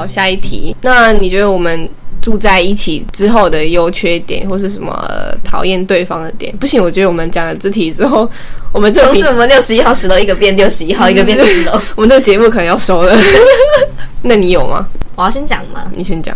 [0.00, 0.74] 好，下一题。
[0.80, 1.86] 那你觉得我们
[2.22, 6.56] 住在一起之后的优缺点，或是什么呃讨厌对方的点？
[6.56, 8.28] 不行，我觉得我们讲了这题之后，
[8.72, 11.78] 我们这个频同时我们六十一号十楼一个变六十一号，一个变十楼。
[11.94, 13.14] 我们这个节目可能要收了。
[14.22, 14.88] 那你有吗？
[15.16, 15.84] 我要先讲吗？
[15.94, 16.34] 你先讲。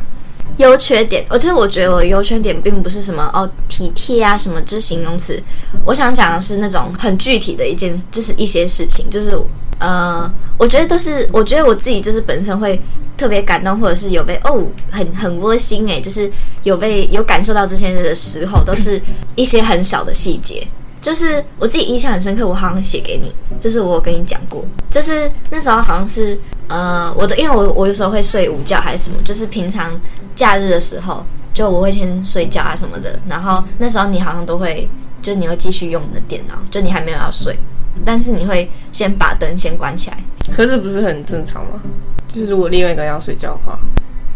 [0.58, 5.42] 优缺点，我其实我觉得我的优缺点并不是什么哦体贴啊什么，就是形容词。
[5.86, 9.36] 我想讲的是那种很具体的一件，就是一些事情，就是
[9.80, 12.80] 呃，我觉得都是，我觉得我自己就是本身会
[13.16, 16.30] 特别感动，或者是有被哦很很窝心诶，就是
[16.62, 19.00] 有被有感受到这些的时候，都是
[19.34, 20.66] 一些很小的细节。
[21.00, 29.92] 就是我自己印象很深刻，我好像写给你，就是我跟你讲过，就是那时候好像是呃我的，因为我我有时候会睡午觉还是什么，就是平常
[30.34, 31.22] 假日的时候，
[31.52, 34.88] 就我会先睡觉啊什么的，然后那时候你好像都会，
[35.20, 37.54] 就是你会继续用你的电脑，就你还没有要睡，
[38.04, 40.16] 但是你会先把灯先关起来，
[40.52, 41.80] 可是不是很正常吗？
[42.28, 43.78] 就是如果另外一个人要睡觉的话，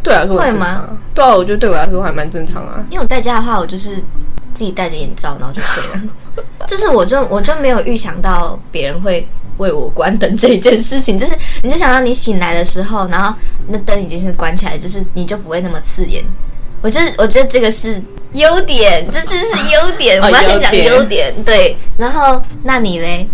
[0.02, 0.98] 对我来说很会正常啊吗。
[1.14, 2.84] 对啊，我觉得对我来说还蛮正常啊。
[2.90, 3.96] 因为我在家的话，我就是
[4.54, 6.02] 自己戴着眼罩，然后就睡了。
[6.68, 13.34] 就是我就我就没有预想到别人会为我关灯这一件事情，就是你就想到你醒来的时候，然后
[13.66, 16.22] 那灯已经是关起来，就是你就不会那么刺眼。
[16.80, 18.00] 我觉得我觉得这个是
[18.34, 20.20] 优点，这次是优点。
[20.22, 21.76] 哦我们要先讲优点，对。
[21.96, 23.28] 然后那你嘞？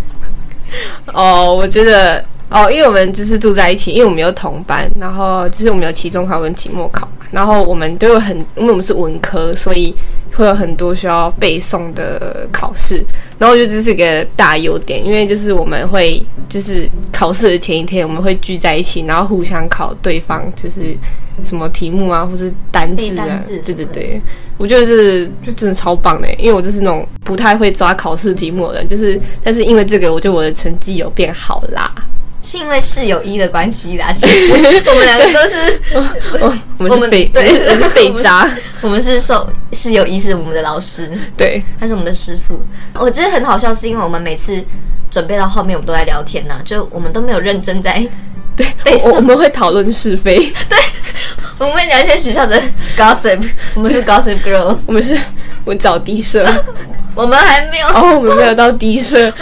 [1.13, 9.93] 哦，我觉得哦，因为我们就是住在一起，因为我们有同班，然后就是我们有期中考跟期末考，然后我们都有很，因为我们是文科，所以
[10.33, 13.03] 会有很多需要背诵的考试。
[13.37, 20.95] 然后我觉得这是一个大优点，因为就是我们会就是考试的前一天，我们会聚在一起，然后互相考对方就是
[21.43, 24.21] 什么题目啊，或是单字啊单，字对对对。
[24.57, 31.91] 我觉得是真的超棒的，因为我就是那种不太会抓考试题目的人，就是但是因为这个，我觉得我的成绩有变好啦。
[32.45, 34.13] 是因为室友一的关系啦。
[34.13, 34.57] 其实我
[34.93, 35.81] 们两个都是，
[36.39, 38.47] 我我们我们是废，对我是被渣，
[38.81, 41.09] 我们是受室友一是我们的老师。
[41.35, 42.59] 对，他是我们的师傅。
[42.93, 44.63] 我觉得很好笑，是因为我们每次
[45.09, 48.07] 准备到后面，我们都在聊天呐、就我们都没有认真在，
[48.55, 48.67] 对，
[49.03, 50.37] 我我们会讨论是非，
[50.69, 50.77] 对
[51.57, 52.61] 我们会聊一些学校的
[52.95, 53.41] gossip，
[53.73, 55.17] 我们是 gossip girl，我们是
[55.63, 56.45] 我找低社，
[57.15, 57.87] 我们还没有。
[57.87, 59.33] 哦，我们没有到低社，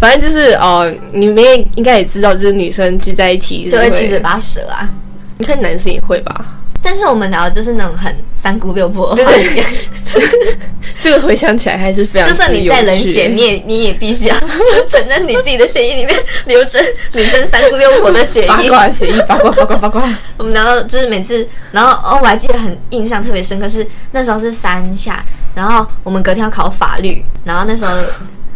[0.00, 4.88] 反正就是哦，你们也应该也知道，就是女生聚在一起就会七嘴八舌啊，
[5.38, 6.56] 你看男生也会吧？
[6.82, 9.14] 但是我们聊的就是那种很三姑六婆。
[9.14, 9.62] 的话题，
[10.98, 14.36] 这个回想起来还是非常就算你再冷血，你也你也必须要
[14.88, 16.80] 承认你自己的血液里面流着
[17.12, 18.48] 女生三姑六婆的血液。
[18.48, 18.70] 八液。
[18.70, 25.22] 卦血液，八卦八卦八卦，我们聊到就是每次，然后哦，我还记得很印象特别深刻是那时候是三下，
[25.54, 27.94] 然后我们隔天要考法律，然后那时候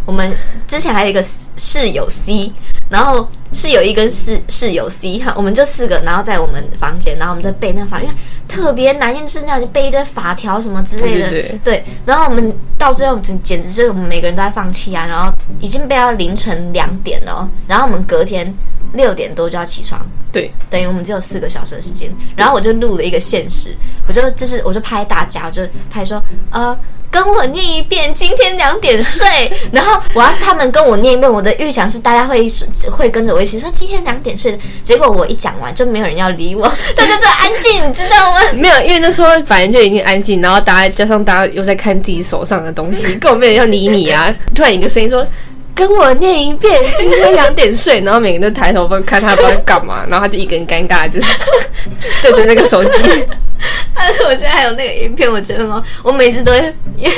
[0.05, 1.23] 我们之前还有一个
[1.57, 2.53] 室友 C，
[2.89, 8.17] 然后室友一跟室室友 C 哈，我们就四个，然后在我们房间，然后我们就背那个法律，因为
[8.47, 18.55] 特别难，因为就是那样背一堆法条什么之类的，对对然后我们到最后简简直就是我们每个人都在放弃啊，然后已经背到凌晨两点了哦，然后我们隔天
[18.95, 20.01] 六点多就要起床。
[20.33, 23.77] 对，等于我们只有四个小时的时间，然后我就录了一个现实，
[24.09, 26.77] 我就就是我就拍大家，我就拍说呃。
[27.11, 29.25] 跟我念一遍，今天两点睡。
[29.71, 32.45] 然后我要他们跟我念一遍，我的预想是大家会
[32.91, 34.59] 会跟着我一起说今天两点睡。
[34.83, 36.65] 结果我一讲完就没有人要理我，
[36.97, 38.41] 大家就安静，你知道吗？
[38.59, 44.35] 没有，因为那时候反正就已经安静，然后大家加上大家又在看自己手上的东西，根本没有人要理你啊！
[44.53, 45.25] 突然一个声音说
[45.75, 51.37] ：“跟我念一遍，今天两点睡。”然后每个人都抬头看他不知道在干嘛，然后他就一个人尴尬，就是
[52.23, 53.27] 对着那个手机。
[53.95, 55.83] 但是我现在还有那个影片，我觉得很好。
[56.03, 57.13] 我每次都会，因 为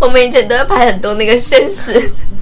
[0.00, 1.92] 我们以前都会拍很多那个现实。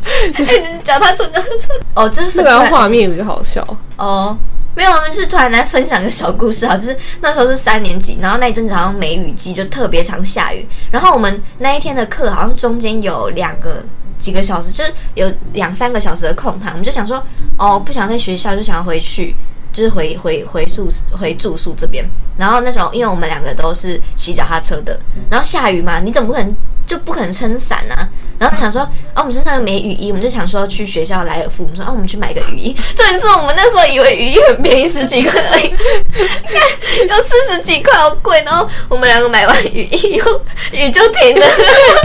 [0.02, 0.44] 哎，你
[0.82, 1.74] 脚踏车，脚踏车。
[1.94, 3.62] 哦，就是那个画面比较好笑。
[3.98, 4.36] 哦，
[4.74, 10.66] 没有，我们是突然来分享一个小故事啊，就是那时候是三年级，然后那一阵子好像梅雨季，就特别常下雨。
[10.90, 13.84] 然后我们那一天的课好像中间有两个
[14.20, 17.20] 几个小时，就是有两三个小时的空堂，我们就想说，
[17.58, 19.34] 哦，不想在学校，就想要回去。
[19.72, 22.04] 就是回回回宿回住宿这边，
[22.36, 24.98] 然后那时候因为我们两个都是骑脚踏车的，
[25.30, 26.52] 然后下雨嘛，你总不可能
[26.90, 28.08] 就不可能撑伞啊。
[28.36, 28.80] 然后想说，
[29.14, 32.74] 啊，我们身上又没雨衣，我们就想说去学校莱尔富，我们说啊，我们去买个雨衣。
[32.96, 35.68] 重点是我们那时候以为雨衣很便宜，十几块而已，
[36.10, 38.42] 看要四十几块，好贵。
[38.42, 40.42] 然后我们两个买完雨衣以后，
[40.72, 41.46] 雨就停了。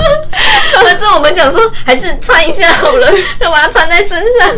[0.84, 4.50] 但是我们讲说，还是穿一下好了，就把它穿在身上。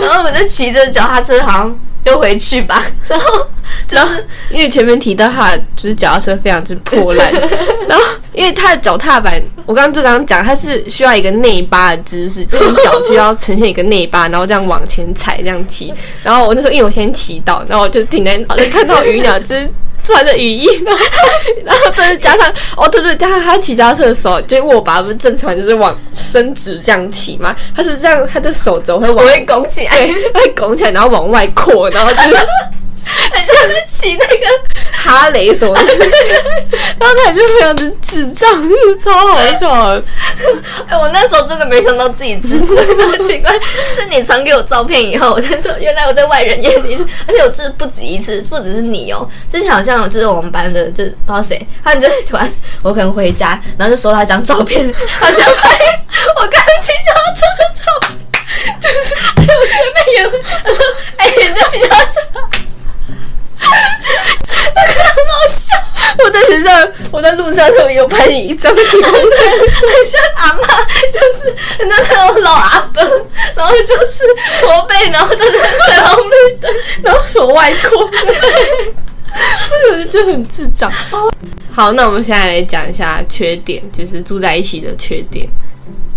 [0.00, 2.84] 然后我们就骑着脚踏车，好像就回去吧。
[3.08, 3.46] 然后
[3.90, 4.14] 然后
[4.50, 7.32] 因为前面提到他就是脚踏车非常之破烂，
[7.88, 15.92] 然后因为他的脚踏板，我刚刚就刚刚讲，它是需要一个内八的姿势，就是你脚需要呈现一个内八，然后这样往前踩这样骑。
[16.22, 19.68] 然后我那时候因为我先骑到，然后我就停在，就看到鱼鸟就是
[20.04, 21.04] 传的语音， 然后
[21.64, 29.92] 然后再加上哦对对，加上他骑脚踏车的手，就握把不是正常就是往伸直这样骑嘛，他是这样，他的手肘会往我会拱起来，
[30.34, 32.36] 会拱起来，然后往外扩，然后就是
[33.32, 34.44] 很像是骑那个。
[34.96, 35.82] 哈雷什么的，
[36.98, 40.02] 然后他就非常的智障，就是超好笑的。
[40.88, 43.52] 哎，我那时候真的没想到自己姿势那么奇怪，
[43.94, 52.50] 是你传给我照片以后，我才说原来我在外人眼里是，而且我这不止一次， 不只是你哦，之前好像就是我们班的，就不知道谁，他就突然
[52.82, 54.90] 我可能回家，然后就收到一张照片，
[55.20, 55.78] 他就拍
[56.36, 60.86] 我刚骑脚踏车的照片，就是还有学妹也会，他说
[61.18, 62.20] 哎，你在骑脚踏车。
[64.74, 65.72] 那个很好笑，
[66.24, 66.70] 我在学校，
[67.10, 70.62] 我在路上的时候有拍你一张，很像阿妈，
[71.12, 73.02] 就是那那种老阿伯，
[73.54, 74.24] 然后就是
[74.60, 75.52] 驼背，然后就是
[75.90, 78.10] 彩虹绿灯，然后手外扩，
[80.10, 80.90] 就很智障。
[81.72, 85.48] 好，那我们现在来讲一下缺点，就是住在一起的缺点，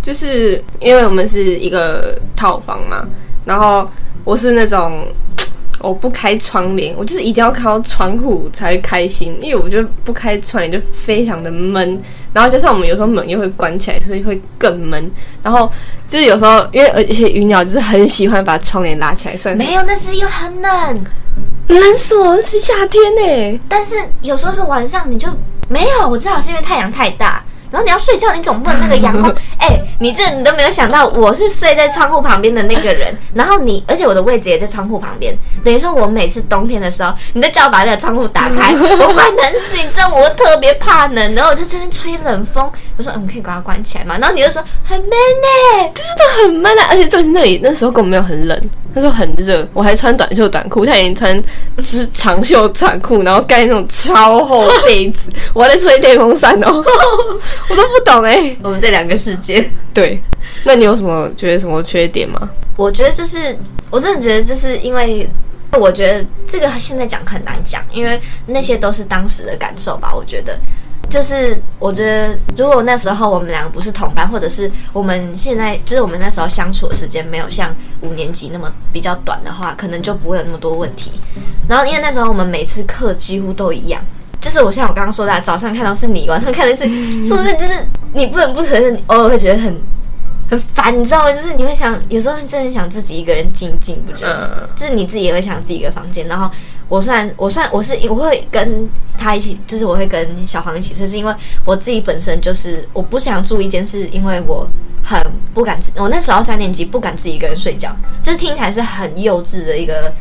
[0.01, 3.07] 就是因为我们是一个套房嘛，
[3.45, 3.89] 然后
[4.23, 5.07] 我是那种。
[5.79, 12.01] 我不开窗帘，我就是一定要看到窗户才会开心，因为我觉得不开窗帘就非常的闷，
[12.33, 15.11] 然后加上我们有时候门又会关起来，所以会更闷。
[15.43, 15.71] 然后
[16.07, 21.05] 就是有时候，因为而且鱼鸟就是很喜欢把窗帘拉起来，算没有，那是因为很冷，
[21.67, 23.59] 冷死我，是夏天呢。
[23.69, 25.27] 但是有时候是晚上，你就
[25.69, 27.43] 没有，我知道是因为太阳太大。
[27.71, 33.15] 然后你要睡觉，你总不能那个阳光， 哎，你这你都没有想到，我是睡在窗户旁边的那个人。
[33.33, 42.69] 然后你，而且我的位置也在窗户旁边，等于说我每次冬天的时候，你都叫我把那个窗户打开， 我快冷死，你知道我特别怕冷，然后我就这边吹冷风。
[42.97, 44.17] 我说，嗯，可以把它关起来嘛？
[44.17, 51.39] 然后你就说很闷呢，就是它很闷啊，而且就是那里那时候根本没有很冷，他说很热，我还穿短袖短裤，他已经穿
[51.77, 56.83] 就是长袖长裤，然后盖那种超厚被子，我还在吹电风扇哦。
[57.69, 59.69] 我都不懂哎，我们这两个世界。
[59.93, 60.21] 对，
[60.63, 62.49] 那你有什么觉得什么缺点吗？
[62.75, 63.55] 我觉得就是，
[63.91, 65.29] 我真的觉得就是因为，
[65.79, 70.11] 我觉得这个现在讲很难讲，因为那些都是当时的感受吧。
[70.15, 70.59] 我觉得，
[71.09, 81.11] 就是我觉得如果那时候我们两个不是同班，或者是我们现在就是我们那时候相处的时间没有像五年级那么比较短的话，可能就不会有那么多问题。
[81.67, 84.01] 然后因为那时候我们每次课几乎都一样。
[84.39, 86.83] 就是我像我刚刚说的，早上看到是你，晚上看的是，
[87.23, 87.53] 是不是？
[87.55, 87.73] 就是
[88.13, 89.75] 你不能不承认，偶尔会觉得很
[90.49, 91.33] 很烦，你知道吗？
[91.33, 94.69] 就是你会想，有时候真的想自己一个人静静，不觉得？
[94.75, 96.27] 就是你自己也会想自己一个房间。
[96.27, 96.49] 然后
[96.89, 101.33] 我算我算我是我会跟他一起，就是我会跟小黄一起睡，是因为
[101.65, 104.67] 我自己本身就是我不想住一间，是因为我
[105.03, 105.21] 很
[105.53, 110.13] 不敢自，我那时候三年级不敢自己一个人睡觉，就是听起来是很幼稚的一个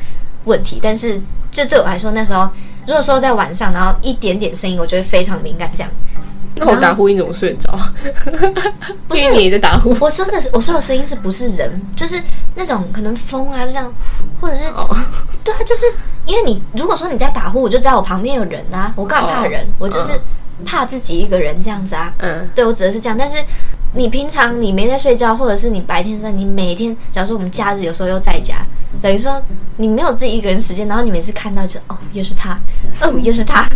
[0.44, 1.20] 问题，但是
[1.50, 2.48] 就对我来说那时候。
[2.86, 5.68] 如果说在晚上，然后一点点声音，我就会非常敏感。
[5.76, 5.90] 这样，
[6.54, 7.76] 那我打呼你怎么睡着？
[9.08, 9.92] 不是你在打呼。
[9.98, 11.82] 我说的是，我说的声音是不是人？
[11.96, 12.22] 就是
[12.54, 13.92] 那种可能风啊，就这样，
[14.40, 14.62] 或者是，
[15.46, 15.87] 对啊，就是
[16.26, 18.93] 因为你如果说你在打呼，我就知道我旁边有人啊。
[18.96, 19.64] 我干嘛怕人？
[19.78, 20.20] 我就是
[20.64, 22.12] 怕自己一个人这样子啊。
[22.19, 23.16] 嗯，对我指的是这样。
[23.16, 23.37] 但是
[23.94, 28.56] 你平常你没在睡觉，或者是你白天在，你每天，假如说我们假日有时候又在家。
[29.00, 29.40] 等于说
[29.76, 32.59] 你没有自己一个人时间，然后你每次看到就哦又是他，
[33.02, 33.68] 哦 又是他，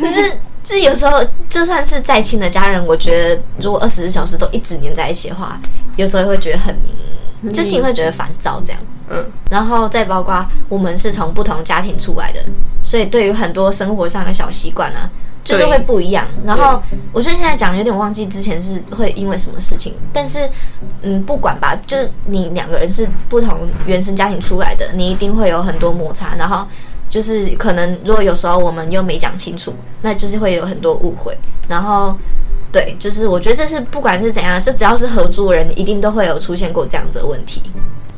[0.00, 0.32] 可是
[0.64, 5.60] 这有时候就算是再亲的家人，我觉得如果二十四小时都一直黏在一起的话，
[5.96, 6.74] 有时候会觉得很，
[7.52, 8.80] 就心里会觉得烦躁这样。
[9.08, 12.40] 嗯，然后再包括我们是从不同家庭出来的，
[12.82, 15.10] 所以对于很多生活上的小习惯啊。
[15.44, 16.80] 就是会不一样，然后
[17.12, 20.48] 我觉得现在讲有点忘记之前是会因为什么事情，但是
[21.02, 26.64] 嗯，不管吧，就是你两个人是不同原生家庭出来的，你一定会有很多摩擦，然后
[27.10, 31.36] 就是可能如果有时候我们又没讲清楚，那就是会有很多误会，
[31.68, 32.16] 然后
[32.70, 37.60] 对，就是我觉得这是不管是怎样，就只要是合租人，一定都会有出现过这样子的问题。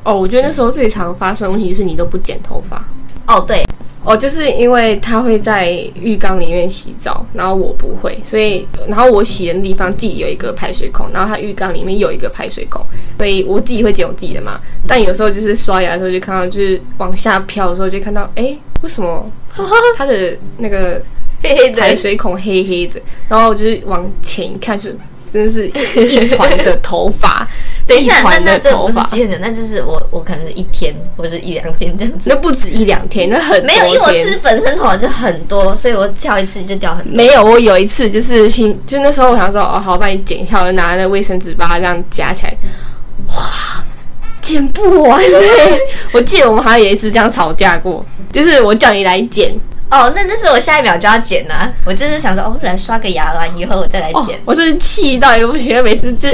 [0.04, 2.84] 哦，我觉得那时候最常发生问题就是你都不剪头发。
[3.26, 3.64] 哦，对。
[4.06, 12.84] 哦，就是因为他会在浴缸里面洗澡，然后我不会，所以然后我洗的地方自己有一个排水孔，然后他浴缸里面有一个排水孔，
[13.16, 14.60] 所以我自己会剪我自己的嘛。
[14.86, 19.24] 但有时候就是刷牙的时候就看到，就是往下飘的时候就看到，哎，为什么
[19.96, 21.00] 他的那个
[21.42, 23.00] 黑黑的排水孔黑黑的？
[23.26, 24.94] 然后就是往前一看，是
[25.34, 27.46] 真是一团的头发。
[27.86, 37.12] 等一下，那那这不是几很久，那就是我我可能是一天或者是一两天这样子，那不止一两天，那很没有，因为我自己本身头发就很多，所以我跳一次就掉很多。
[37.14, 42.56] 没有，我有一次就是新，就那时候我想说，哦，好，我帮你剪一下，我就拿那卫生纸把它这样夹起来，
[43.28, 43.84] 哇，
[44.40, 45.78] 剪不完嘞！
[46.12, 49.54] 我记得我们好像有一次这样吵架过，就是我叫你来剪，
[49.90, 56.28] 哦，那那是我下一秒就要剪呐、我就是想说，哦，来刷个牙，完以后我再来哦剪。，我是气到一个不行，每次就，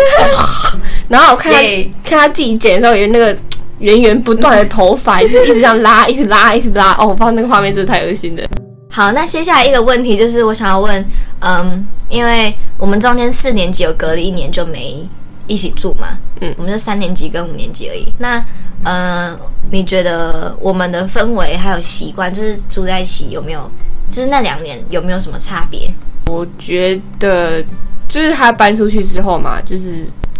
[1.09, 3.37] 然后我看他耶看他自己剪的时候，有那个
[3.80, 6.92] 源源不断的头发，就是一直这样拉，一直拉，一直拉。
[6.99, 8.42] 哦，我发现那个画面真的太恶心了。
[8.90, 11.04] 好，那接下来一个问题就是，我想要问，
[11.40, 15.07] 嗯，因为我们中间四年级有隔了一年就没
[15.50, 18.07] 一起住嘛，嗯我们就三年级跟五年级而已。
[18.19, 18.42] 那，
[18.85, 19.37] 呃，
[19.73, 23.69] 你觉得我们的氛围还有习惯，就是住在一起有没有，
[24.12, 25.92] 就是那两年有没有什么差别？
[26.26, 27.61] 我觉得
[28.09, 29.97] 就是他搬出去之后嘛，就是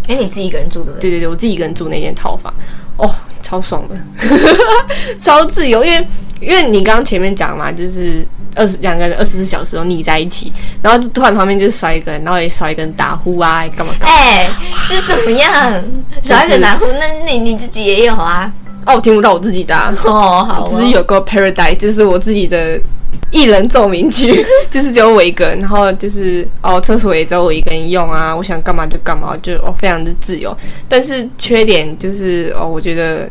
[0.07, 1.01] 因为你自己一个人住对不对？
[1.01, 2.55] 对对对，我自己一个人住那间套房，
[2.97, 3.13] 哦，
[3.43, 3.97] 超爽的，
[5.19, 5.85] 超自由。
[5.85, 6.07] 因为
[6.41, 10.53] 因为你刚刚前面讲嘛，就是二十两个人二十四小时都腻在一起，
[10.83, 14.17] 然后就突然旁边就少一个人，然后也少一个人打呼啊，干嘛干嘛。
[14.17, 14.51] 哎、
[14.83, 15.83] 是怎么样？
[16.23, 18.53] 小一个打呼，那你你自己也有啊？
[18.87, 22.81] 哦，我听不到我自己的、啊，哦，好只是有个 Paradise，就是我自己的
[23.31, 30.57] 一人奏鸣曲， 就是只有我一个人，然后就是哦，厕所也只有我一个人用啊，我想干嘛就干嘛，就哦非常的自由。
[30.89, 33.31] 但是缺点就是哦，我觉得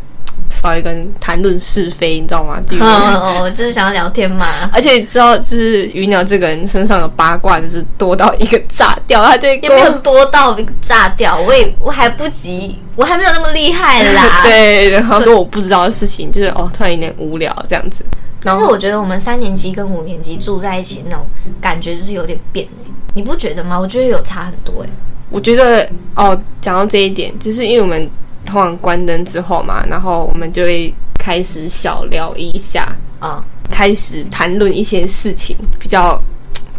[0.50, 2.60] 少一个人谈论是非，你知道吗？
[2.68, 4.70] 就有点哦，哦，就是想要聊天嘛。
[4.74, 9.70] 而且你知道就是鱼鸟这个人身上的八卦就是多到一个炸掉，他就会也。
[9.70, 14.42] 没有多到一个炸掉，我也我还不急，我还没有那么厉害啦。
[14.44, 18.04] 对，然后说我不知道的事情，就是哦，突然有点无聊这样子。
[18.42, 21.26] 但是我觉得我们三年级跟五年级住在一起那种
[21.62, 23.78] 感觉就是有点变欸你不觉得吗？
[23.80, 24.90] 我觉得有差很多哎。
[25.30, 28.10] 我觉得哦，讲到这一点，就是因为我们
[28.46, 36.22] 通常关灯之后嘛，然后我们就会开始小聊一下，啊、开始谈论一些事情，比较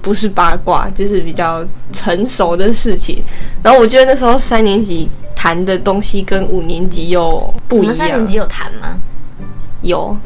[0.03, 3.23] 不是八卦，就是比较成熟的事情。
[3.63, 9.01] 然后我觉得那时候三年级谈的东西跟五年级又不一样，们三年级有谈吗？
[9.83, 10.17] 有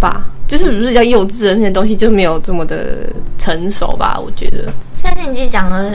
[0.00, 0.26] 吧？
[0.46, 4.18] 就是不是比较幼稚的那些东西就没有这么的成熟吧？
[4.18, 4.72] 我觉得。
[4.96, 5.92] 三年级讲了，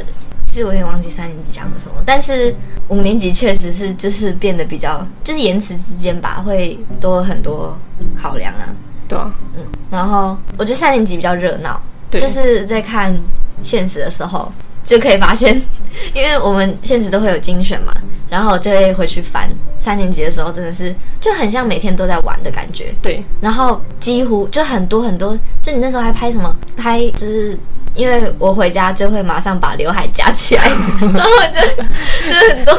[0.53, 2.53] 其实我有点忘记三年级讲的什么，但是
[2.89, 7.75] 五年级确实是就是变得比较，就是言辞之间吧，会多很多
[8.15, 8.69] 考量啊。
[9.07, 11.81] 对啊，嗯，然后我觉得三年级比较热闹，
[12.12, 13.19] 对就是在看
[13.63, 14.51] 现实的时候
[14.84, 15.62] 就可以发现，
[16.13, 17.94] 因为我们现实都会有精选嘛，
[18.30, 19.50] 然后我就会回去翻。
[19.78, 27.58] 三年级的时候真的是就很像每天都在玩的感觉，对，然后几乎就很多很多，就你那时候还拍什么拍，就是
[27.94, 30.63] 因为我回家就会马上把刘海夹起来，
[31.13, 32.74] 然后我就就很多，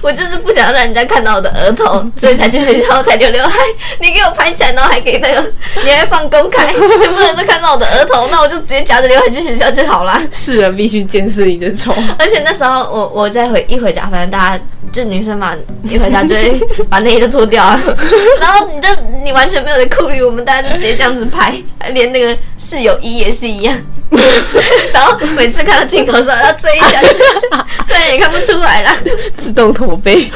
[0.00, 3.58] 我就是不想让人家看到我的额头，所以才去学校才留刘海。
[4.00, 5.52] 你给我拍起来，然后还给那个，
[5.84, 10.22] 你还放公开，就不能都看到我的额头，那我就直接夹着刘海去学校就好啦。
[10.30, 11.92] 是啊必须见识你的丑。
[12.18, 16.58] 而且那时候我我再回一回家，反正大家就女生嘛，一回家就会
[16.88, 17.80] 把内衣都脱掉了，
[18.40, 18.88] 然后你就
[19.22, 21.54] 你完全没有在顾虑，我们大家就直接这样子拍，
[21.92, 23.76] 连那个室友一也是一样。
[24.90, 28.96] 然后每次看到镜头的时候要追一下，追一下虽然也看不出来啦。
[29.36, 30.30] 自动驼背。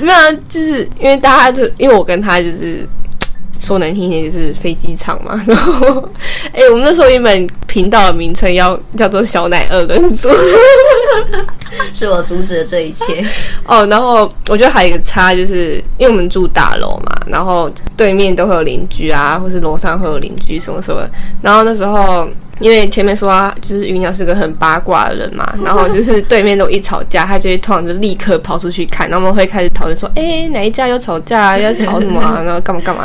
[0.00, 2.88] 没有啊，就是因为大家就因为我跟他就是
[3.58, 6.08] 说难听一点就是飞机场嘛， 然后
[6.52, 10.28] 哎、我们那时候原本频道的名称要叫做小奶二人组
[11.92, 13.24] 是我阻止了这一切。
[13.66, 21.02] 哦，然后我觉得还有一个差就是因为我们住大楼嘛，然后对面都会有邻居啊，或是楼上会有邻居什么什么，
[21.42, 22.28] 然后那时候。
[22.58, 33.04] 因为前面说他就是云鸟是个很八卦的人嘛，然后就是 对面都一吵架，他就会突然就立刻跑出去看，然后我们会开始讨论说，哎、哪一家又吵架，要吵什么啊，然后干嘛干嘛，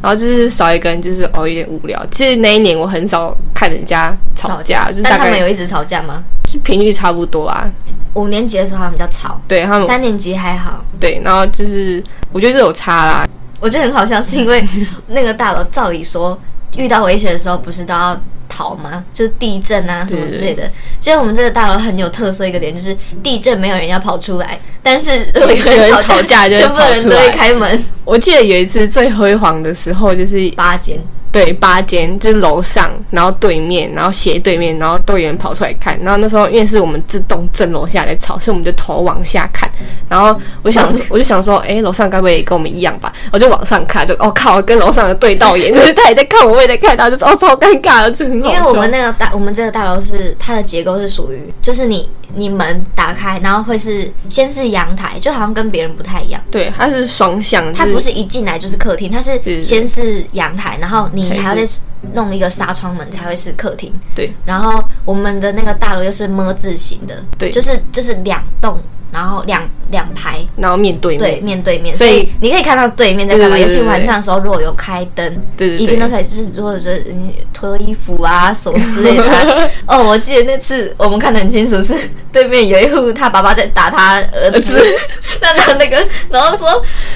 [0.00, 2.04] 然后就是少一个人，就是哦有点无聊。
[2.10, 6.22] 其实那一年我很少看人家吵架，就是但大概他们有一直吵架吗？
[6.48, 7.70] 就频率差不多啊。
[8.14, 10.84] 五年级的时候他们比较吵，对他们三年级还好。
[11.00, 13.26] 对，然后就是我觉得这有差啦，
[13.58, 14.62] 我觉得很好笑，是因为
[15.08, 16.38] 那个大楼照理说
[16.76, 18.14] 遇到危险的时候不是都要
[18.52, 19.02] 逃吗？
[19.14, 20.70] 就是地震啊什么之类的。
[21.00, 27.84] 其实我们这个大楼很有特色一个点，就是地震没有人要跑出来，但是如果有有人人吵吵架全部的人都会开门。
[28.04, 30.98] 我记得有一次最辉煌的时候，就是八间，
[31.32, 35.98] 对八间，就是楼上，然后对面，然后斜对面，然后都有人跑出来看。
[36.02, 39.68] 然后那时候因为是我们自动正楼下来吵，所以我们就头往下看。
[40.08, 43.10] 然后我想，我就想说，哎，楼上该不会也跟我们一样吧？
[43.32, 48.52] 我就往上看，就哦靠，跟楼上的对到眼， 就是他也在看我，我也在看他，就是哦超尴尬的，这很好。
[48.52, 56.40] 因为我们那个大，我们这个大楼是它的结构是属于，就是你你门打开，然后会是先是阳台，就好像跟别人不太一样。
[56.50, 61.72] 对它是双向，就它不是一进来就是客厅，它是先是阳台，然后你才是还要再
[62.14, 63.92] 弄一个纱窗门才会是客厅。
[64.14, 68.78] 对然后我们的那个大楼又是么字形的，对就是就是两栋
[69.12, 70.38] 然后两两排。
[70.56, 73.58] 然后面对对面，对面，所以你可以看到对面在干嘛。
[73.58, 75.24] 尤其晚上的时候，如果有开灯，
[75.56, 75.82] 对对对。
[75.82, 79.68] 一定都可以，就是如果说嗯脱衣服啊什么之类的啊。
[79.86, 81.94] 哦，我记得那次我们看得很清楚，是
[82.32, 84.82] 对面有一户他爸爸在打他儿子，
[85.40, 86.68] 那那那个，然后说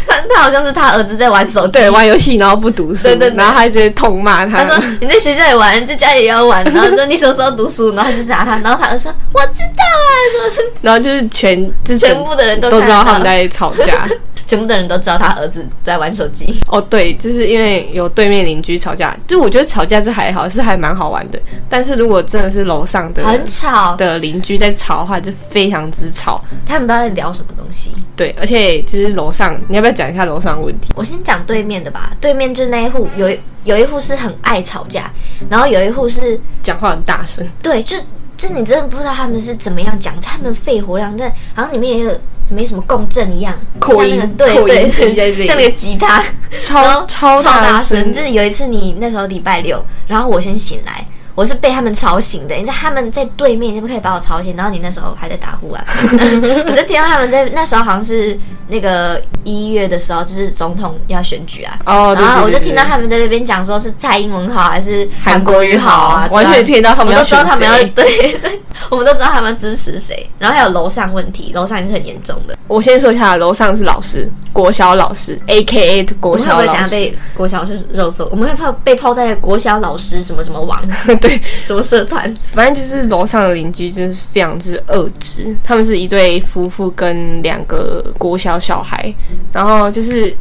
[0.06, 3.36] 他他好像是他儿子在玩手机，对，玩游戏然后不读书，对对对。
[3.36, 4.62] 然后他就会痛骂他。
[4.62, 10.60] 他说你在学校也玩，在家里也要玩，然后说你什么时候读书，然后就打他，然后他儿子说我知道啊，说是。
[10.82, 14.06] 然后就是全就是全部的人都都知道他们在吵架。
[14.46, 16.56] 全部的人都知道他儿子在玩手机。
[16.68, 21.40] 哦，对，就是因为有对面邻居吵架，就我觉得吵架是还好，是还蛮好玩的。
[21.68, 26.40] 但是如果真的是楼上的很吵，的邻居在吵的话，就非常之吵。
[26.64, 27.90] 他们不知道在聊什么东西。
[28.14, 30.92] 对，而且就是楼上，你要不要讲一下楼上的问题？
[30.94, 35.10] 我先讲对面的吧，对面就是那一户有一有一户是很爱吵架，
[35.50, 37.96] 然后有一户是讲话很大声，对，就
[38.36, 44.90] 就是你真的不知道他们是怎么样讲，就他们肺活量在好像里面也有没什么共振一样，像那个对对
[45.44, 46.24] 像那个吉他，然
[46.58, 51.04] 超超大大声就是有一次你那时候礼拜六，然后我先醒来。
[51.36, 54.56] 我是被他们吵醒的，你知道他们在对面，你不可以把我吵醒。
[54.56, 55.84] 然后你那时候还在打呼啊，
[56.66, 58.36] 我就听到他们在那时候好像是
[58.68, 70.28] 那个一月的时候，就是总统要选举啊，哦，对然后我就听到他们在那边讲说是蔡英文好还是韩国瑜好啊，完全听到他们都知道选他们要谁 对对，我们都知道他们支持谁。
[70.38, 72.56] 然后还有楼上问题，楼上也是很严重的。
[72.66, 78.26] 我先说一下，楼上是老师，国小老师，A K A 国小老师，不会等下被国小是肉搜？
[78.30, 80.80] 我们会泡被泡在国小老师什么什么网
[81.62, 82.32] 什么社团？
[82.42, 89.14] 反正就是楼上的邻居真是非常之恶质，他们是一对夫妇跟两个国小小孩，
[89.52, 90.34] 然后就是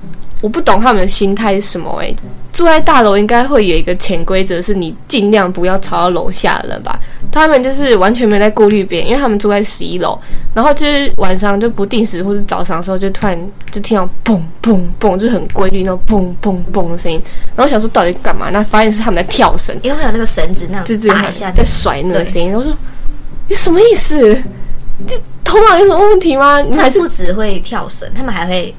[0.45, 2.15] 我不懂他们的心态是什么诶、
[2.53, 6.99] 住在大楼应该会有一个潜规则，是你尽量不要吵到楼下的人吧。
[7.31, 10.15] 他们就是完全没在顾虑别人，因为他们住在十一楼，
[10.53, 13.35] 然后就是晚上就不定时或是早上的时候，就突然
[13.71, 17.19] 就听到嘣嘣嘣，就是很规律那种嘣嘣嘣的声音，
[17.55, 18.51] 然后想说到底干嘛？
[18.51, 19.75] 那发现是他们在跳绳。
[19.81, 22.55] 因为会有那个绳子那就样打一下，在甩那个声音。
[22.55, 22.71] 我说
[23.47, 24.15] 你什么意思？
[24.99, 25.11] 你
[25.43, 26.61] 头脑有什么问题吗？
[26.61, 28.71] 你还还是不只会跳绳，他们还会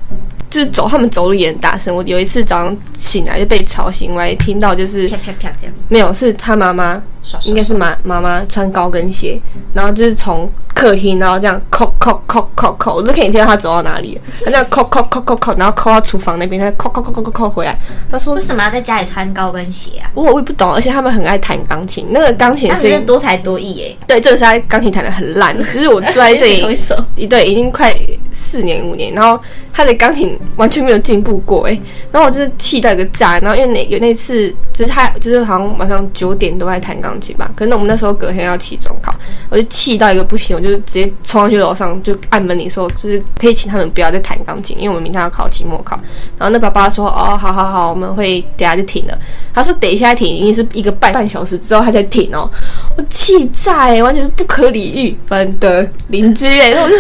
[0.57, 1.95] 就是走，他们走路也很大声。
[1.95, 9.41] 我有一次早上醒来就被吵醒，我还听到就是啪啪啪这样没有，是他妈妈，刷刷应该是妈妈妈穿高跟鞋，
[9.75, 17.77] 然后就是从客厅，然后这样扣扣扣扣扣，我都可以听到他走到哪里，他这样扣扣扣扣扣，然后扣到厨房那边，他扣扣扣扣扣扣回来。
[18.11, 20.11] 他说为什么要在家里穿高跟鞋啊？
[20.15, 23.97] 我我也不懂，而且他们很爱弹钢琴，那个钢琴他们真的声音的多才多艺耶！
[24.07, 26.79] 对，这个是他钢琴弹的很烂， 只是我坐在这里
[27.17, 27.93] 一对已经快
[28.31, 29.41] 四年五年，然后
[29.73, 31.81] 他的钢琴完全没有进步过哎，
[32.13, 39.15] 然后我就是气到一个炸，然后因为那有那次就是他就是好像晚上九点都在弹钢吧，可能我们那时候隔天要期中考，
[39.49, 45.99] 我就气到一个不行，我就直接冲上去楼上就按门铃说，就是可以请他们不要再弹钢琴，因为我们明天要考期末考。
[46.39, 49.19] 然后那爸爸说哦，好好好，我们会等下就停了。
[49.55, 52.51] 他说等一下停，已经是一个半半小时之后他才停哦，
[52.97, 56.97] 我气炸哎，完全是不可理喻般的邻居哎，我就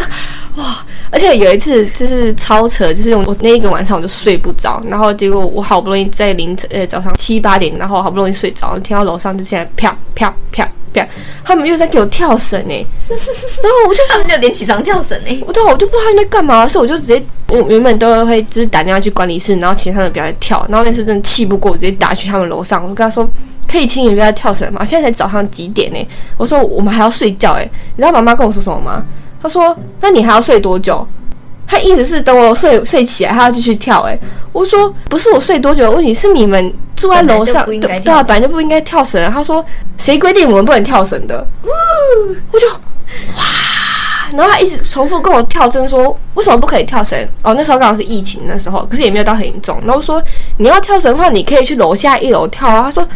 [0.56, 0.84] 哇！
[1.10, 11.06] 而且有一次就是超扯，就是我那一个晚上我就睡不着，然后结果我好不容易在凌晨呃早上七八点，然后好不容易睡着，听到楼上就现在啪啪啪啪，
[11.44, 20.66] 他们又在给我跳绳哎， 然后我就他们六点起床跳绳哎，我对啊，我就不知道他们在干嘛，所以我就直接，我原本都会就是打电话去管理室，然后请他们不要再跳。
[20.70, 23.28] 然后那次真的气不过，我直接打去他们楼上，我就跟他说，
[23.70, 24.84] 可以请你们不要再跳绳吗？
[24.84, 26.08] 现在才早上几点呢？
[26.38, 29.04] 我说我们还要睡觉哎，你知道妈妈跟我说什么吗？
[29.42, 31.06] 她说，那你还要睡多久？
[31.68, 34.16] 他意思是等我睡睡起来，他要继续跳哎。
[34.52, 39.28] 我说不是我睡多久的，问题是你们住在楼上，对对啊，本来就不应该跳绳。
[39.32, 39.64] 他说
[39.98, 41.44] 谁规定我们不能跳绳的？
[42.52, 43.42] 我就哇
[44.32, 47.18] 然后他一直重复跟我跳针说为什么不可以跳绳？
[47.42, 49.80] 哦，那时候刚好是疫情那时候，可是也没有到很严重。
[49.84, 50.22] 然后说
[50.58, 52.82] 你要跳绳的话，你可以去楼下一楼跳啊。
[52.84, 53.06] 他说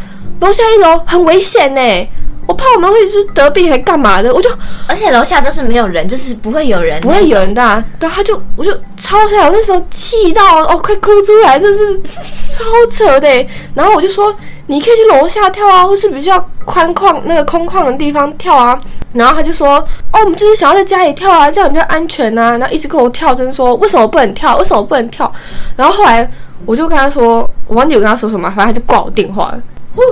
[0.40, 2.08] 楼下一楼很危险呢，
[2.50, 4.34] 我怕我们会是得病还干嘛的。
[4.34, 4.50] 我就
[4.88, 11.96] 而且楼下都是没有人，就是不会有人，不会有人的、啊，对，他就我就超惨，我那时候气到哦快哭出来，真是
[12.58, 13.48] 超扯的欸。
[13.74, 14.34] 然后我就说
[14.66, 18.76] 你可以去楼下跳啊，或是比较宽旷那个空旷的地方跳啊。
[19.14, 19.76] 然后他就说
[20.12, 22.58] 哦，我们就是想要在家里跳啊，这样比较安全啊。
[22.58, 25.32] 然后一直跟我跳针说为什么不能跳，为什么不能跳。
[25.76, 26.28] 然后后来
[26.66, 29.62] 我就跟他说，我忘记我跟他说什么，反正他就挂我电话了。
[29.94, 30.02] 呼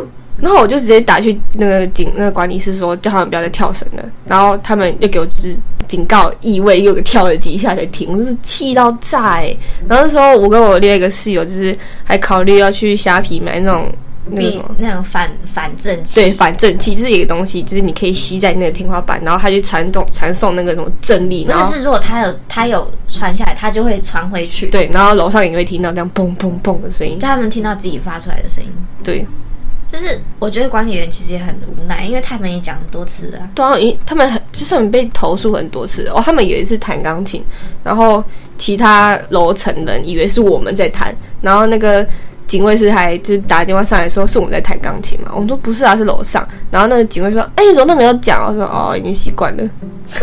[0.41, 4.03] 然后我就直接打去那个警那个管理室说，叫他们不要再跳绳了。
[4.27, 9.57] 然后他们又给我就是警告意味，又给跳了几下才停，我就是气到炸哎、
[9.89, 11.75] 然后那时候我跟我另外一个室友就是
[12.05, 13.91] 还考虑要去虾皮买那种
[14.31, 14.77] 那个什么。
[14.79, 27.27] 那种反反正气，对，反正器是一个东西，就是你可以吸在那个天花板，然后它就传动传送那个什么震力，然后但是如果它有它有传下来，它就会传回去，对，然后楼上也会听到这样砰砰砰的声音就。
[27.27, 28.71] 他们听到自己发出来的声音。
[29.03, 29.27] 对，
[29.91, 33.49] 就是我觉得管理员其实也很无奈，因为他们也讲很多次了啊。
[33.55, 37.43] 对啊，因他们很就是被投诉很多次哦，他们有一次弹钢琴，
[37.83, 38.23] 然后
[38.59, 42.07] 其他楼层人以为是我们在弹，然后那个
[42.47, 48.45] 警卫室还就是打电话上来说是我们在弹钢琴嘛，我们说不是啊，是楼上，然后那个警卫说，哎、你怎么都没有讲？
[48.47, 49.71] 我说哦，已经习惯了，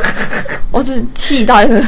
[0.72, 1.84] 我是气到一个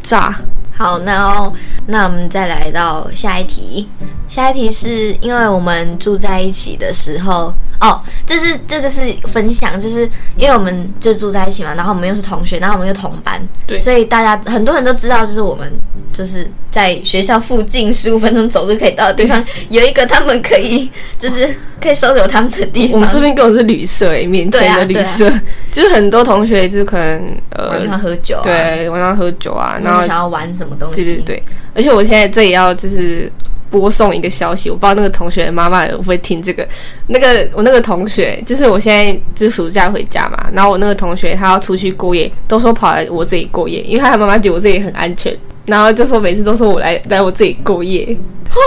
[0.00, 0.32] 炸。
[0.80, 1.52] 好，那哦，
[1.88, 3.86] 那我们再来到下一题。
[4.26, 13.78] 下一题是因为我们住在一起的时候，哦，这是这个是分享，就是因为我们就住在一起嘛，然后我们又是同学，然后我们又同班，对。
[13.78, 15.70] 所以大家很多人都知道，就是我们
[16.14, 22.92] 就是在学校附近十五分钟走路可以到的地方，有一个他们可以就是 可以收留他们的地方。
[22.94, 25.28] 我们这边跟我是旅社诶、面前的旅社，
[25.72, 31.42] 就是很多同学就是可能呃晚，上喝酒、啊，，对，晚上喝酒啊，然后想要玩什么东西，对对对，
[31.74, 33.30] 而且我现在这里要就是
[33.70, 36.66] 播送一个消息，我不知道那个同学的妈妈会不会听这个。
[37.08, 48.16] 那个我那个同学，就是我现在就是暑假回家嘛，然后我那个同学他要出去过夜，都说跑来我这里过夜，因为他妈妈觉得我这里很安全，然后就说每次都说我来来我这里过夜。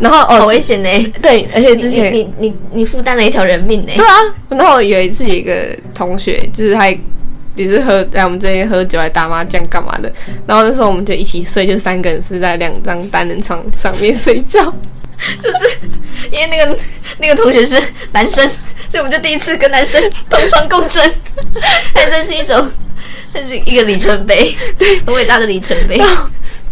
[0.00, 4.14] 然后好哦，危险呢、对，而且之前你你你你负担了一条人命呢、对啊，
[4.48, 6.90] 然后有一次有一个同学，就是他
[7.64, 10.12] 也是喝来我们这边喝酒来打麻将干嘛的，
[10.46, 14.72] 然后那时候我们就一起睡，就三个人是在两张单人床上面睡觉。
[15.42, 15.78] 就是
[16.32, 16.78] 因为那个
[17.18, 17.78] 那个同学是
[18.12, 18.48] 男生，
[18.88, 21.12] 所以我们就第一次跟男生同床共枕，
[21.94, 22.66] 还真是一种，
[23.34, 26.00] 这是一个里程碑，对很伟大的里程碑。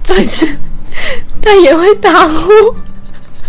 [0.02, 0.56] 转身
[1.42, 2.50] 他也会打呼，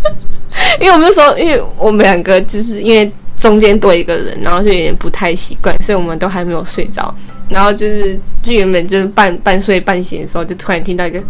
[0.81, 7.13] 因为我们那时候，因为我们两个就是因为中间多一个人，然后就有点不太习惯，所以我们都还没有睡着。
[7.49, 11.19] 然后就是就原本就是半半睡半醒的时候，就突然听到一个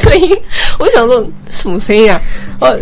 [0.00, 0.36] 声音，
[0.78, 2.20] 我想说什么声音啊？
[2.60, 2.78] 我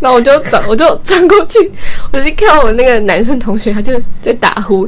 [0.00, 1.72] 然后我就转，我就转过去，
[2.12, 4.86] 我就看到我那个男生同学，他就在打呼。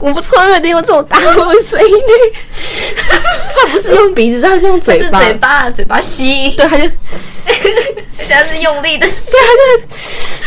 [0.00, 1.94] 我不从来没有听过这种打呼的声音。
[3.54, 5.20] 他不是用鼻子，他是用嘴是巴。
[5.20, 6.82] 嘴巴嘴巴吸，对，他就
[8.18, 9.30] 人家是用力的吸，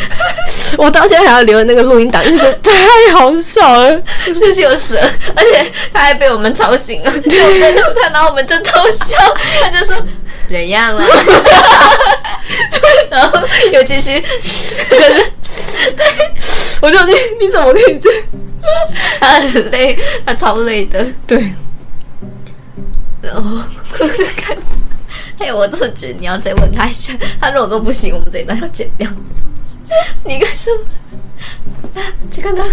[0.78, 3.92] 我到现在还要留那个录音档，因为 太好笑了。
[4.26, 4.98] 是不是有蛇？
[5.36, 9.18] 而且他还被我们吵醒了，就我们他，然后我们就偷笑，
[9.62, 9.96] 他就说
[10.50, 11.04] 怎样了？
[13.10, 13.40] 然后
[13.74, 14.24] 又继续，
[16.82, 18.24] 我就你你怎么可以这样？
[19.20, 21.06] 他很累，他超累的。
[21.26, 21.54] 对，
[23.22, 23.42] 然后
[24.38, 24.56] 看，
[25.38, 29.08] 还有我自己你要再问他一下，他如果说不行，我们这一段要剪掉。
[30.26, 30.72] 你跟说，
[31.96, 32.64] 啊， 去看他，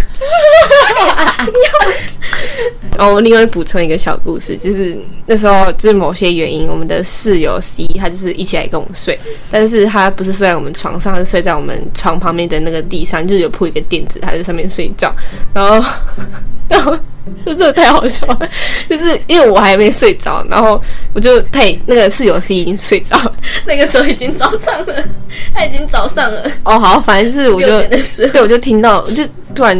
[2.96, 9.18] 然后我另外补充一个小故事，就是那时候就是某些原因，我们的室友 C 他就是一起来跟我们睡，
[9.50, 15.14] 但是他不是睡在我们床上，他是睡在我们床旁边的那个地上，就是有铺一个垫子，他在上面睡觉，
[15.54, 15.88] 然后
[16.68, 16.96] 然后
[17.44, 18.48] 这真的太好笑了，
[18.88, 20.80] 就是因为我还没睡着，然后
[21.12, 23.32] 我就太那个室友 C 已经睡着了，
[23.66, 25.04] 那个时候已经早上了，
[25.54, 27.66] 他已经早上了，哦好，反正是我就。
[27.82, 29.74] 对，我就听到，我就突然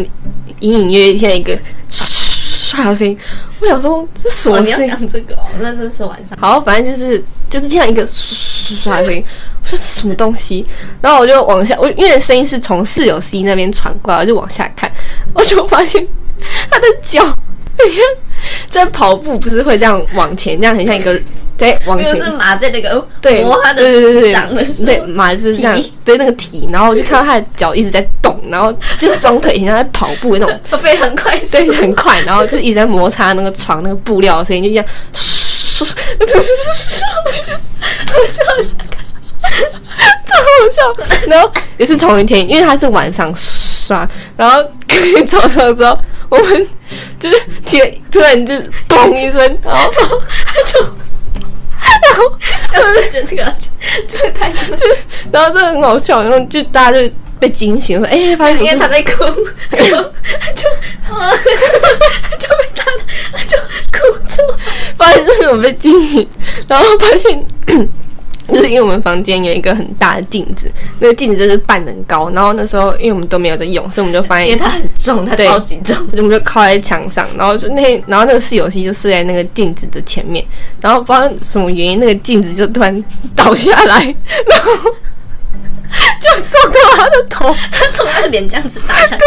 [0.61, 1.55] 隐隐约约听到一个
[1.91, 3.19] 唰唰唰的声音，
[3.61, 4.91] 我想说这是什哦，你要么声音？
[4.91, 6.39] 讲这个哦，那这是晚上。
[6.41, 9.25] 好，反正就是就是听到一个唰唰的声音，
[9.63, 10.65] 我说这是什么东西？
[11.01, 14.91] 然后我就往下，我因为声音是从室友 C 那边传过来，我就往下看，
[15.35, 16.07] 我就发现
[16.71, 18.05] 他的脚很像
[18.69, 21.19] 在跑步，不是会这样往前，这样很像一个
[21.57, 22.15] 在往前。
[22.17, 24.33] 是马在那个对，磨它的对对对对。
[24.33, 34.85] 掌的时对，马是这样， 对那个蹄，然后我就看到他的脚一直在动，然后就是双腿很像在跑步的那种，他飞很快，对，很快，然后就一直在摩擦那个床那个布料的声音，就这样，
[35.81, 35.85] 我
[36.25, 36.41] 就好
[38.63, 38.77] 像
[40.27, 40.83] 超好笑。
[41.27, 46.67] 然后也是同一天，因为他是晚上刷，然后隔天早上之后，我们
[47.19, 47.79] 就是突
[48.13, 48.55] 突然就
[48.89, 50.81] 嘣一声，然后就
[52.73, 53.57] 然后我就觉得这个
[54.11, 54.77] 这个太就，
[55.33, 59.25] 然后这很好笑，然后就大家就被惊醒，说哎，发现因为他在哭，
[59.71, 59.97] 他就
[60.41, 60.69] 他就
[61.15, 62.85] 啊，他 就被他
[63.33, 63.57] 他就
[63.93, 64.43] 哭住，
[64.97, 66.29] 发现就是我被惊醒，
[66.67, 67.45] 然后发现
[68.53, 74.47] 就是因为我们房间有一个很大的镜子，那个镜子就是半人高，然后那时候因为我们都没有在用，所以我们就发现。
[74.49, 80.45] 因为它很重，它超级重，我们就靠在墙上，然后就那天，然后那个室友 C 就睡在那个镜子的前面，
[80.81, 83.05] 然后不知道什么原因，那个镜子就突然
[83.35, 84.03] 倒下来，
[84.49, 84.73] 然后
[86.21, 89.21] 就撞到他的头， 他从他的脸这样子打下来，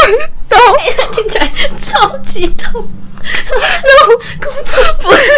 [0.48, 2.88] 然后哎，听起来超级痛。
[3.22, 5.32] 然后工作不是，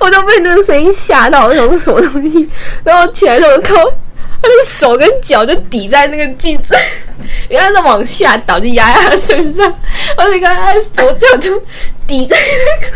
[0.00, 2.48] 我就被那个声音吓到，我想说什么东西，
[2.84, 6.74] 然后起来之后看他的手跟脚就抵在那个镜子，
[7.48, 9.72] 原来是往下倒，就压在他身上，
[10.16, 11.62] 我就看他的手脚就
[12.06, 12.92] 抵在那个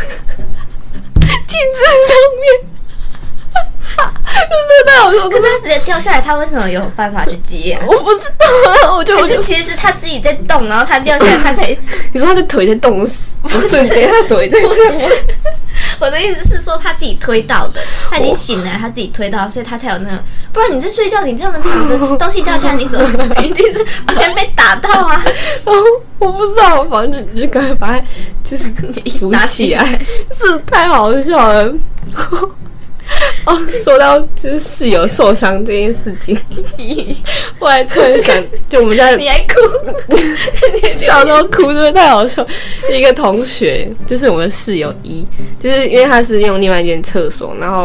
[1.47, 2.76] 镜子上面。
[3.95, 7.85] 就是太好笑，可是他直接掉下来，他为什么有办法去接啊？
[7.87, 8.45] 我不知道
[8.87, 11.75] 啊，我就我可就是其实是他自己在动，然后他掉下来，他才
[12.13, 15.09] 你说他的腿在动，不是瞬间他手也在不这样是。
[15.99, 20.23] 我的意思是说他自己推到的，他已经醒了，他自己推到，所以他才有那个。
[20.51, 25.23] 不然你在睡觉，你这样子躺着，东西掉下来，你怎么一定是先被打到啊？
[25.65, 25.81] 然后
[26.19, 28.03] 我不知道，反正就就赶快把它
[28.43, 28.65] 就是
[29.19, 29.85] 扶起来，
[30.31, 31.73] 是太好笑了。
[33.45, 36.37] 哦，说到就是室友受伤这件事情，
[37.59, 39.55] 我还突然想，就我们在你还哭？
[40.99, 42.45] 笑到哭，真的太好笑。
[42.91, 45.25] 一个同学，就是我们室友一，
[45.59, 47.83] 就是因为他是用另外一间厕所，然后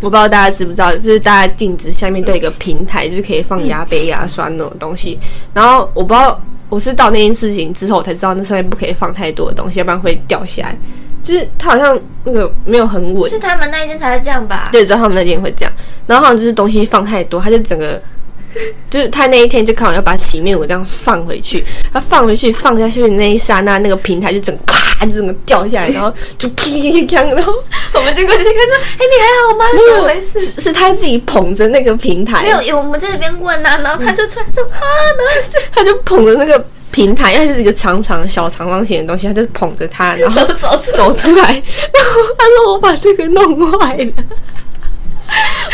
[0.00, 5.18] 我不知道大家知不知道，就是大家镜子下面都有一个平台，就是可以放牙杯、牙刷那种东西。
[5.52, 10.78] 然后我不知道，我是到那件事情之后，我才知道那上面不可以放太多的东西，要不然会掉下来。
[11.22, 14.68] 就是他好像那个没有很稳，是他们那一间才会这样吧？
[14.72, 15.72] 对，知道他们那间会这样，
[16.06, 18.00] 然后好像就是东西放太多，他就整个，
[18.88, 27.52] 就是他那一天就刚好要把洗面乳这样放回去，他放回去放下去的那一刹那，那个平台就整个啪，就整个掉下来， 然后就噼噼啪，然后
[27.94, 29.64] 我们就过去看说：“哎、你还好吗？
[29.94, 34.80] 怎么回事是 是他自己捧着那个平？”台，没有，有我们在那边问啊，然后他就穿着啊，
[35.16, 44.12] 然后就他就捧着那个平台，因为它是一个长长小长方形的东西，他就捧着它，然后走 走出走出来，然后他说我把这个弄坏了。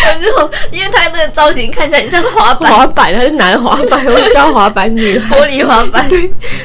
[0.02, 5.38] 来之后，因为他那个造型看起来很像滑板，滑板，他是男滑板，我叫滑板女孩。
[5.38, 6.10] 玻璃滑板。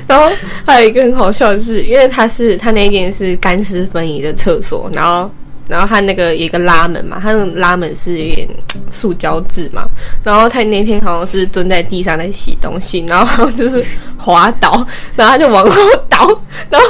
[0.08, 0.28] 然后
[0.66, 5.30] 还有一个很好笑的是，因为他是他那间是干湿分离的厕所，然后
[5.70, 8.50] 然后他那个有一个拉门嘛，他那个拉门是有点
[8.90, 9.88] 塑胶制嘛，
[10.24, 13.86] 然后他那天好像是蹲在地上在洗东西，然后就是
[14.18, 16.28] 滑倒，然后他就往后倒，
[16.70, 16.88] 然后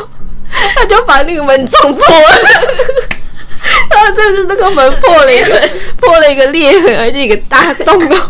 [0.74, 2.30] 他就把那个门撞破了。
[3.90, 8.30] 然后就是那个门破了一个破了一个裂痕，而且一个大洞，然后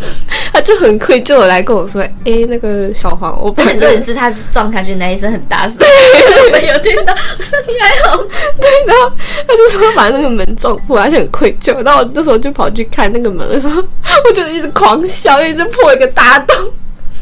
[0.54, 7.14] 他就很愧疚的来跟我说：“哎、那个小黄，我把很这个重点是他撞下去那一声很大声，我没有听到。
[7.38, 8.18] 我说你还好？
[8.60, 9.12] 对，然后
[9.48, 11.74] 他就说把那个门撞破，而且很愧疚。
[11.84, 13.84] 然后我那时候就跑去看那个门的时候，
[14.26, 16.56] 我就一直狂笑，一直破一个大洞，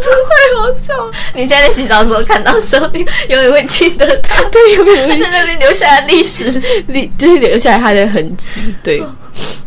[0.04, 1.12] 太好笑了。
[1.34, 6.62] 你现在在洗澡的时候看到的时候，你永远会记得他， 对，永远会在那边留下来历史。
[6.88, 8.52] 历就是留下来他的痕迹。
[8.84, 9.04] 对，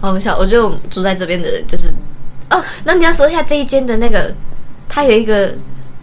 [0.01, 1.89] 好笑，我觉得我们住在这边的人就是，
[2.51, 4.33] 哦，那你要说一下这一间的那个，
[4.89, 5.49] 他有一个，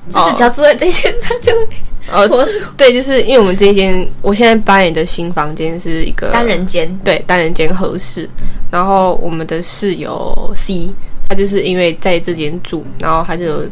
[0.09, 1.67] 就是哦只要住在这一间，他就会
[2.09, 2.27] 呃，
[2.77, 6.87] 对，就是因为我们这一间，我现在搬来的新房间是一个单人间。
[7.03, 8.29] 对单人间合适。
[8.71, 10.89] 然后我们的室友 C，
[11.29, 13.63] 他就是因为在这间住，然后他就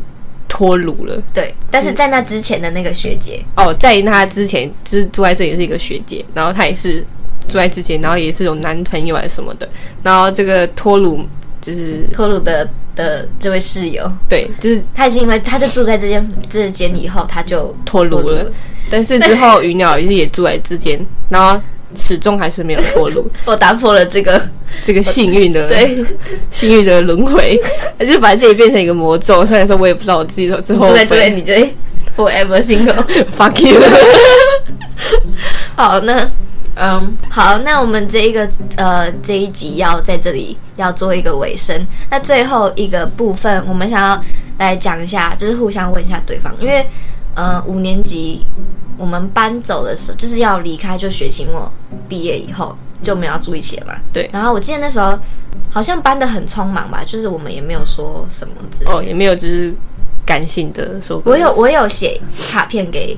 [0.56, 1.22] 脱乳了。
[1.34, 7.02] 对，但是在那之前的那个学姐，哦，在那之前就是住在这里是一个学姐，然后她也是
[7.50, 9.68] 住在之前，然后也是有男朋友还是什么的，
[10.02, 11.28] 然后这个脱乳
[11.60, 12.66] 就是脱乳的
[12.96, 18.50] 的这位室友，对，就是她是因为她就住在这间这间以后，她就脱乳了，
[18.90, 21.62] 但是之后鱼鸟也是也住在之间，然后
[21.96, 24.42] 始终还是没有脱路， 我打破了这个
[24.84, 26.04] 这个幸运的 对
[26.52, 27.60] 幸运的轮回，
[28.00, 29.46] 就把自己变成一个魔咒。
[29.46, 31.76] 虽然说我也不知道我自己之后住在这会边，你就会
[32.16, 33.04] forever single。
[33.38, 33.82] fuck you。
[35.76, 36.30] 好，那
[36.78, 41.76] 嗯，好，那我们这一个呃这一集要在这里要做一个尾声。
[42.10, 44.22] 那最后一个部分，我们想要
[44.58, 46.86] 来讲一下，就是互相问一下对方，因为
[47.36, 48.46] 呃五年级
[48.98, 51.72] 我们搬走的时候，就是要离开，就学期末
[52.10, 53.94] 毕业以后就没有要住一起了嘛。
[54.12, 55.18] 对然后我记得那时候
[55.70, 58.98] 好像搬的很匆忙吧，就是我们也没有说什么之类的。
[58.98, 59.76] 哦，也没有就是
[60.26, 61.34] 感性的说过。
[61.34, 62.20] 我有我有写
[62.50, 63.18] 卡片给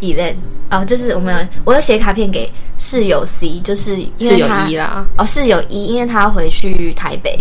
[0.00, 0.34] Elen
[0.70, 7.38] 哦，就是我们有我有写卡片给室友 C，就是因是有为他一啦，哦室友一，因为他要回去台北，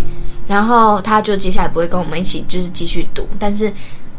[0.47, 3.71] 然后他就接下来不会跟我们一起就是继续读，但是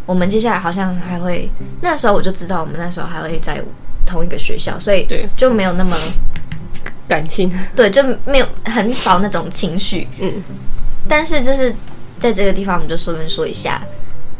[0.07, 3.63] 我们接下来好像还会，那时候我就知道我们那时候还会在
[4.05, 5.97] 同一个学校，所以对就没有那么
[7.09, 10.43] 感性， 对，就没有很少那种情绪，嗯，
[11.09, 11.75] 但是就是
[12.19, 13.81] 在这个地方，我们就顺便说一下，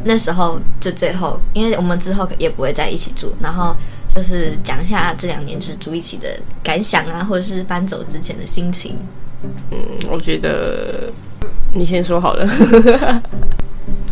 [0.03, 3.75] 那时候就最后，因为我们之后也不会在一起住，然后
[4.13, 8.99] 就是讲一下这两年就是住一起的感想啊，或者是搬走之前的心情。
[9.71, 9.77] 嗯
[10.09, 11.11] 我觉得
[11.73, 12.47] 你先说好了。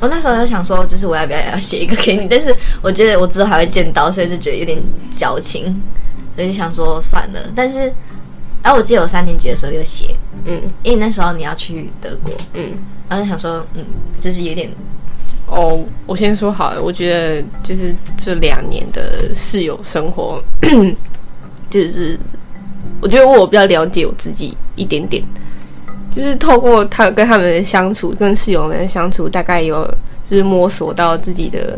[0.04, 4.78] 我那时候就想说，就是我要不要也要写一个给你，但是我觉得我之后还会见到，所以就觉得有点
[5.14, 5.82] 矫情，
[6.36, 7.40] 所以就想说算了。
[7.56, 7.80] 但是，
[8.62, 10.14] 然、后我记得我三年级的时候有写，
[10.44, 12.74] 嗯因为那时候你要去德国，嗯。
[13.08, 13.86] 然后就想说，嗯，
[14.20, 14.70] 就是有点
[15.48, 20.44] 哦，我先说好了，我觉得就是这两年的室友生活，
[21.70, 22.20] 就是
[23.02, 25.24] 我觉得我比较了解我自己一点点，
[26.14, 29.84] 就是透过他跟他们的相处，跟室友们的相处，大概有
[30.24, 31.78] 就是摸索到自己的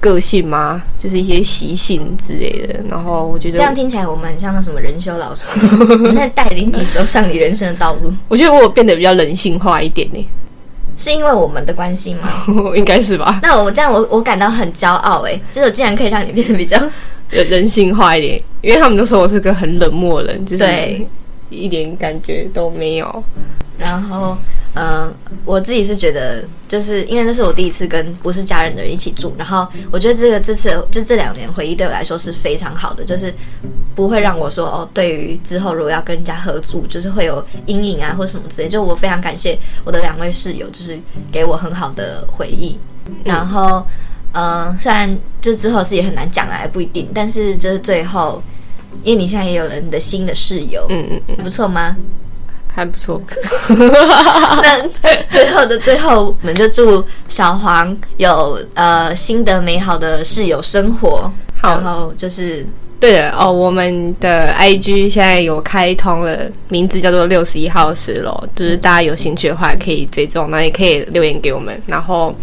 [0.00, 0.82] 个性吗？
[0.96, 2.80] 就是一些习性之类的。
[2.88, 5.48] 然后我觉得这样听起来，我们很像那什么人修老师，
[6.06, 10.26] 我在带领你走上你人生的道路，我觉得我有变得比较人性化一点呢，
[10.96, 12.28] 是因为我们的关系吗？
[12.76, 13.40] 应该是吧？
[13.42, 16.78] 那我这样我我感到很骄傲哎，就是我竟然可以让你变得比较
[17.30, 21.06] 人人性化一点，因为他们都说我是个很冷漠的人，就是对
[21.54, 23.24] 一点感觉都没有。
[23.76, 24.36] 然后，
[24.74, 25.12] 嗯、
[25.44, 33.34] 我自己是觉得，就是因为那是我第一次跟不是家人的人一起住，然后我觉得这个这次就这两年回忆对我来说是非常好的，就是
[33.96, 38.68] 不会让我说哦，对于之后如果要跟人家合住，就是会有阴影啊或什么之类。
[38.68, 40.96] 就我非常感谢我的两位室友，就是
[41.32, 42.78] 给我很好的回忆。
[43.24, 43.84] 然后，
[44.34, 48.40] 嗯、虽然就之后是也很难讲啊，不一定，但是就是最后，
[49.02, 51.96] 因为你现在也有了你的新的室友，嗯嗯嗯，不错吗？
[52.74, 53.22] 还不错。
[54.62, 54.88] 那
[55.30, 61.30] 最后的最后，我们就祝小黄有呃新的美好的室友生活。
[61.56, 62.66] 好然后就是
[63.00, 71.80] 对了哦，我们的 IG 现在有开通了，名字叫做六十一号十楼，就是大家有兴趣的话可以追踪，那也可以留言给我们。
[71.86, 72.34] 然后，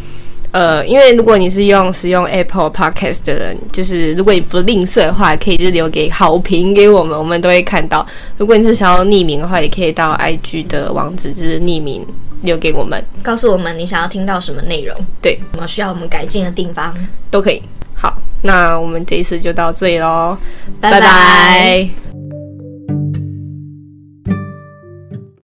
[0.52, 8.06] 呃，因为如果你是用使用 Apple Podcast 的人，就是如果你不吝啬的话，可以就是留给好评给我们，我们都会看到。
[8.38, 12.06] 如果你是想要匿名的话，也可以到 IG 的网址，就是匿名
[12.42, 16.94] 留给我们，告诉我们你想要听到什么内容，对，什么需要我们改进的地方。
[17.30, 17.62] 都可以。
[17.96, 20.38] 好，那我们这一次就到这里喽，
[20.82, 22.11] 拜拜拜拜